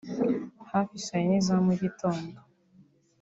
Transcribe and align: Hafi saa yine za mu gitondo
Hafi 0.71 0.97
saa 1.05 1.19
yine 1.21 1.39
za 1.47 1.55
mu 1.65 1.73
gitondo 1.81 2.37